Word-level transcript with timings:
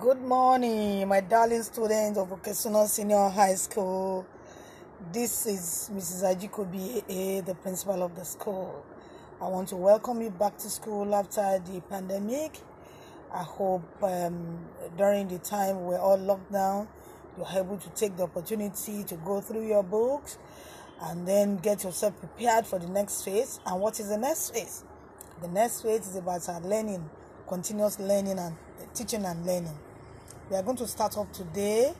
Good 0.00 0.22
morning, 0.22 1.06
my 1.06 1.20
darling 1.20 1.62
students 1.62 2.18
of 2.18 2.28
Vocational 2.28 2.88
Senior 2.88 3.28
High 3.28 3.54
School. 3.54 4.26
This 5.12 5.46
is 5.46 5.90
Mrs. 5.92 6.24
Ajikobi 6.24 7.02
AA, 7.04 7.42
the 7.42 7.54
principal 7.54 8.02
of 8.02 8.16
the 8.16 8.24
school. 8.24 8.84
I 9.40 9.46
want 9.46 9.68
to 9.68 9.76
welcome 9.76 10.20
you 10.22 10.30
back 10.30 10.56
to 10.58 10.70
school 10.70 11.14
after 11.14 11.60
the 11.64 11.80
pandemic. 11.82 12.58
I 13.32 13.42
hope 13.42 13.84
um, 14.02 14.66
during 14.96 15.28
the 15.28 15.38
time 15.38 15.84
we're 15.84 16.00
all 16.00 16.18
locked 16.18 16.50
down, 16.50 16.88
you're 17.36 17.46
able 17.54 17.76
to 17.76 17.90
take 17.90 18.16
the 18.16 18.24
opportunity 18.24 19.04
to 19.04 19.14
go 19.16 19.40
through 19.40 19.68
your 19.68 19.84
books 19.84 20.38
and 21.02 21.28
then 21.28 21.58
get 21.58 21.84
yourself 21.84 22.18
prepared 22.18 22.66
for 22.66 22.80
the 22.80 22.88
next 22.88 23.22
phase. 23.22 23.60
And 23.64 23.80
what 23.80 24.00
is 24.00 24.08
the 24.08 24.18
next 24.18 24.54
phase? 24.54 24.82
The 25.40 25.48
next 25.48 25.82
phase 25.82 26.08
is 26.08 26.16
about 26.16 26.48
our 26.48 26.60
learning, 26.60 27.08
continuous 27.46 28.00
learning 28.00 28.38
and 28.38 28.56
teaching 28.94 29.24
and 29.24 29.44
learning. 29.46 29.78
We 30.50 30.56
are 30.56 30.62
going 30.62 30.76
to 30.78 30.86
start 30.86 31.16
off 31.16 31.32
today, 31.32 31.92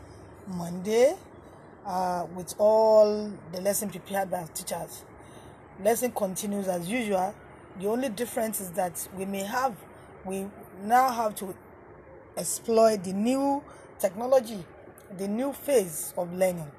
Monday, 0.47 1.15
uh, 1.87 2.27
with 2.35 2.55
all 2.59 3.33
the 3.53 3.61
lesson 3.61 3.91
prepared 3.91 4.31
by 4.31 4.39
our 4.39 4.47
teachers. 4.49 5.05
Lesson 5.83 6.13
continues 6.13 6.69
as 6.69 6.89
usual. 6.89 7.35
The 7.81 7.89
only 7.89 8.09
difference 8.09 8.61
is 8.61 8.71
that 8.73 9.09
we 9.17 9.25
may 9.25 9.43
have, 9.43 9.75
we 10.25 10.47
now 10.83 11.11
have 11.11 11.35
to 11.37 11.55
exploit 12.37 13.03
the 13.05 13.13
new 13.13 13.63
technology, 13.99 14.65
the 15.17 15.27
new 15.29 15.53
phase 15.53 16.15
of 16.17 16.33
learning, 16.33 16.71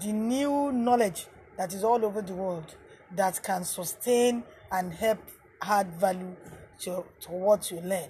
the 0.00 0.12
new 0.12 0.72
knowledge 0.72 1.26
that 1.56 1.72
is 1.72 1.84
all 1.84 2.04
over 2.04 2.22
the 2.22 2.34
world 2.34 2.74
that 3.14 3.42
can 3.42 3.64
sustain 3.64 4.42
and 4.70 4.92
help 4.92 5.18
add 5.62 5.86
value 5.94 6.34
to, 6.80 7.04
to 7.20 7.30
what 7.30 7.70
you 7.70 7.80
learn. 7.80 8.08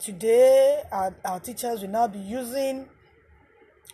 Today, 0.00 0.82
our, 0.90 1.14
our 1.24 1.40
teachers 1.40 1.82
will 1.82 1.88
now 1.88 2.06
be 2.08 2.18
using 2.18 2.88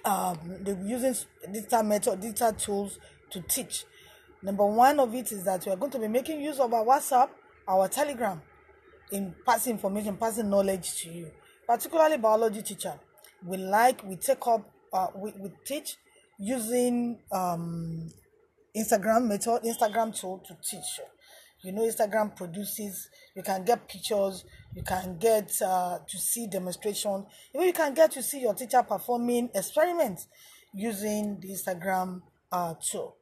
um, 0.04 0.38
they'll 0.62 0.78
using 0.86 1.14
digital 1.52 1.82
method, 1.82 2.20
digital 2.20 2.52
tools 2.52 2.98
to 3.30 3.40
teach. 3.42 3.84
Number 4.42 4.64
one 4.64 4.98
of 4.98 5.14
it 5.14 5.30
is 5.32 5.44
that 5.44 5.66
we 5.66 5.72
are 5.72 5.76
going 5.76 5.92
to 5.92 5.98
be 5.98 6.08
making 6.08 6.40
use 6.40 6.58
of 6.58 6.72
our 6.72 6.84
WhatsApp, 6.84 7.28
our 7.68 7.88
Telegram, 7.88 8.40
in 9.12 9.34
passing 9.44 9.72
information, 9.74 10.16
passing 10.16 10.48
knowledge 10.48 11.02
to 11.02 11.10
you. 11.10 11.30
Particularly 11.66 12.16
biology 12.16 12.62
teacher, 12.62 12.94
we 13.44 13.56
like 13.58 14.02
we 14.04 14.16
take 14.16 14.46
up 14.46 14.68
uh, 14.92 15.08
we, 15.14 15.32
we 15.38 15.50
teach 15.64 15.96
using 16.38 17.18
um, 17.30 18.10
Instagram 18.76 19.26
method, 19.28 19.62
Instagram 19.64 20.18
tool 20.18 20.42
to 20.46 20.56
teach. 20.68 21.00
You 21.62 21.72
know, 21.72 21.82
Instagram 21.82 22.34
produces. 22.36 23.08
You 23.34 23.42
can 23.42 23.64
get 23.64 23.86
pictures. 23.88 24.44
You 24.74 24.82
can 24.82 25.18
get 25.18 25.52
uh, 25.62 25.98
to 26.06 26.18
see 26.18 26.46
demonstration. 26.46 27.26
Even 27.54 27.66
you 27.66 27.72
can 27.72 27.94
get 27.94 28.12
to 28.12 28.22
see 28.22 28.40
your 28.40 28.54
teacher 28.54 28.82
performing 28.82 29.50
experiments 29.54 30.26
using 30.72 31.38
the 31.40 31.48
Instagram 31.48 32.22
uh, 32.52 32.74
tool. 32.82 33.16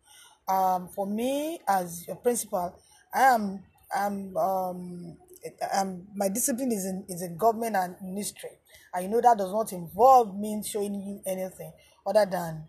Um, 0.49 0.89
for 0.89 1.07
me, 1.07 1.61
as 1.69 2.07
your 2.07 2.17
principal, 2.17 2.79
I 3.15 3.23
am 3.23 3.63
I'm 3.95 4.37
um 4.37 5.17
um, 5.73 6.07
my 6.15 6.29
discipline 6.29 6.73
is 6.73 6.85
in 6.85 7.05
is 7.09 7.23
in 7.23 7.37
government 7.37 7.77
and 7.77 7.97
ministry. 8.03 8.51
I 8.95 9.07
know 9.07 9.21
that 9.21 9.39
does 9.39 9.53
not 9.53 9.73
involve 9.73 10.37
me 10.39 10.63
showing 10.67 10.95
you 10.95 11.21
anything 11.27 11.73
other 12.07 12.27
than 12.31 12.65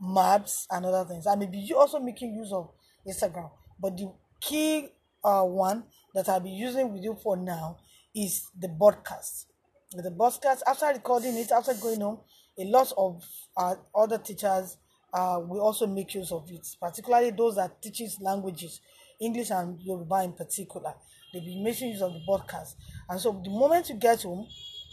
maps 0.00 0.66
and 0.70 0.84
other 0.86 1.08
things. 1.08 1.26
I 1.26 1.34
may 1.34 1.46
be 1.46 1.72
also 1.76 1.98
making 2.00 2.34
use 2.34 2.52
of 2.52 2.70
Instagram, 3.06 3.50
but 3.80 3.96
the 3.96 4.12
key 4.40 4.88
uh, 5.24 5.42
one 5.42 5.84
that 6.14 6.28
I'll 6.28 6.40
be 6.40 6.50
using 6.50 6.92
with 6.92 7.02
you 7.02 7.16
for 7.22 7.36
now 7.36 7.78
is 8.14 8.48
the 8.58 8.68
broadcast. 8.68 9.46
The 9.92 10.10
broadcast, 10.10 10.62
after 10.66 10.86
recording 10.86 11.36
it, 11.36 11.50
after 11.52 11.72
going 11.74 12.00
home, 12.00 12.20
a 12.58 12.64
lot 12.64 12.92
of 12.96 13.22
uh, 13.56 13.74
other 13.94 14.18
teachers 14.18 14.76
uh, 15.12 15.40
will 15.40 15.60
also 15.60 15.86
make 15.86 16.14
use 16.14 16.32
of 16.32 16.48
it, 16.50 16.66
particularly 16.80 17.30
those 17.30 17.56
that 17.56 17.80
teaches 17.80 18.18
languages, 18.20 18.80
English 19.20 19.50
and 19.50 19.80
Yoruba 19.80 20.22
in 20.24 20.32
particular. 20.32 20.94
They'll 21.32 21.44
be 21.44 21.62
making 21.62 21.90
use 21.90 22.02
of 22.02 22.12
the 22.12 22.20
broadcast. 22.26 22.76
And 23.08 23.20
so 23.20 23.40
the 23.42 23.50
moment 23.50 23.88
you 23.88 23.94
get 23.96 24.22
home, 24.22 24.46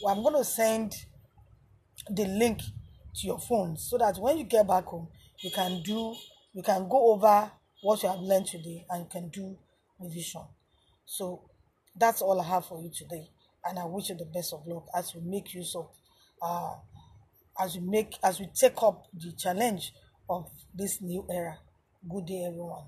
I'm 0.08 0.22
going 0.22 0.36
to 0.36 0.44
send 0.44 0.94
the 2.10 2.26
link 2.26 2.60
to 2.60 3.28
your 3.28 3.40
phone 3.40 3.78
so 3.78 3.98
that 3.98 4.18
when 4.18 4.38
you 4.38 4.44
get 4.46 4.68
back 4.68 4.86
home, 4.86 5.08
you 5.40 5.52
can 5.52 5.82
do, 5.84 6.16
you 6.54 6.64
can 6.64 6.88
go 6.88 7.14
over 7.14 7.52
what 7.82 8.02
you 8.04 8.10
have 8.10 8.20
learned 8.20 8.46
today 8.48 8.86
and 8.90 9.02
you 9.04 9.10
can 9.10 9.30
do 9.30 9.58
revision. 10.02 10.44
So 11.06 11.44
that's 11.96 12.22
all 12.22 12.40
I 12.40 12.48
have 12.48 12.66
for 12.66 12.82
you 12.82 12.90
today. 12.90 13.30
And 13.66 13.78
I 13.78 13.86
wish 13.86 14.10
you 14.10 14.16
the 14.16 14.26
best 14.26 14.54
of 14.54 14.66
luck 14.66 14.88
as 14.96 15.14
we 15.14 15.22
make 15.22 15.54
use 15.54 15.76
of, 15.76 15.90
uh, 16.42 16.76
as 17.60 17.76
we 17.78 17.82
make, 17.82 18.18
as 18.24 18.40
we 18.40 18.48
take 18.60 18.82
up 18.82 19.06
the 19.14 19.32
challenge 19.34 19.94
of 20.30 20.50
this 20.74 21.02
new 21.02 21.26
era. 21.30 21.60
Good 22.10 22.26
day, 22.26 22.46
everyone. 22.48 22.86